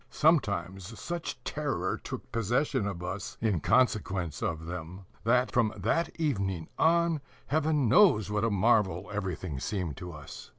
Sometimes 0.09 0.99
such 0.99 1.37
terror 1.43 1.95
took 1.95 2.31
possession 2.31 2.87
of 2.87 3.03
us 3.03 3.37
in 3.39 3.59
consequence 3.59 4.41
of 4.41 4.65
them, 4.65 5.05
that, 5.25 5.51
from 5.51 5.71
that 5.77 6.09
evening 6.19 6.67
on, 6.79 7.21
Heaven 7.45 7.87
knows 7.87 8.31
what 8.31 8.43
a 8.43 8.49
marvel 8.49 9.11
everything 9.13 9.59
seemed 9.59 9.97
to 9.97 10.11
us. 10.11 10.49